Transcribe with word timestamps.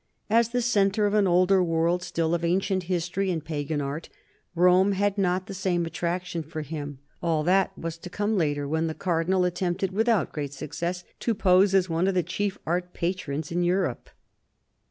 As 0.31 0.49
the 0.49 0.63
centre 0.63 1.05
of 1.05 1.13
an 1.13 1.27
older 1.27 1.61
world 1.63 2.01
still, 2.01 2.33
of 2.33 2.43
ancient 2.43 2.81
history 2.85 3.29
and 3.29 3.45
pagan 3.45 3.81
art, 3.81 4.09
Rome 4.55 4.93
had 4.93 5.15
not 5.15 5.45
the 5.45 5.53
same 5.53 5.85
attraction 5.85 6.41
for 6.41 6.63
him. 6.63 6.97
AH 7.21 7.43
that 7.43 7.77
was 7.77 7.99
to 7.99 8.09
come 8.09 8.35
later, 8.35 8.67
when 8.67 8.87
the 8.87 8.95
Cardinal 8.95 9.45
attempted, 9.45 9.91
without 9.91 10.31
great 10.33 10.53
success, 10.53 11.03
to 11.19 11.35
pose 11.35 11.75
as 11.75 11.87
one 11.87 12.07
of 12.07 12.15
the 12.15 12.23
chief 12.23 12.57
art 12.65 12.95
patrons 12.95 13.51
in 13.51 13.63
Europe. 13.63 14.09